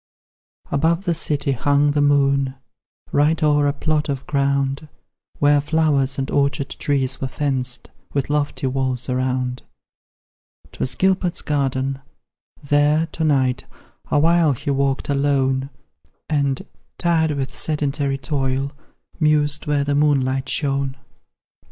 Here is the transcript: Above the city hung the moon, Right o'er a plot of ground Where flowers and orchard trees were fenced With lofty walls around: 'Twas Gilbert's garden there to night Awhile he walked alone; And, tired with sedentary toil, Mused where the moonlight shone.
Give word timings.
Above 0.71 1.05
the 1.05 1.13
city 1.13 1.51
hung 1.51 1.91
the 1.91 2.01
moon, 2.01 2.55
Right 3.11 3.43
o'er 3.43 3.67
a 3.67 3.73
plot 3.73 4.09
of 4.09 4.25
ground 4.25 4.89
Where 5.37 5.61
flowers 5.61 6.17
and 6.17 6.31
orchard 6.31 6.69
trees 6.71 7.21
were 7.21 7.27
fenced 7.27 7.91
With 8.11 8.27
lofty 8.31 8.65
walls 8.65 9.09
around: 9.09 9.61
'Twas 10.71 10.95
Gilbert's 10.95 11.43
garden 11.43 12.01
there 12.63 13.05
to 13.11 13.23
night 13.23 13.65
Awhile 14.09 14.53
he 14.53 14.71
walked 14.71 15.07
alone; 15.07 15.69
And, 16.27 16.65
tired 16.97 17.29
with 17.33 17.53
sedentary 17.53 18.17
toil, 18.17 18.71
Mused 19.19 19.67
where 19.67 19.83
the 19.83 19.93
moonlight 19.93 20.49
shone. 20.49 20.95